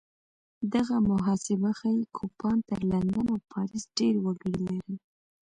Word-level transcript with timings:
دغه 0.73 0.95
محاسبه 1.09 1.69
ښيي 1.79 2.03
کوپان 2.17 2.57
تر 2.69 2.79
لندن 2.91 3.25
او 3.33 3.39
پاریس 3.51 3.83
ډېر 3.97 4.13
وګړي 4.25 4.59
لرل. 4.65 4.95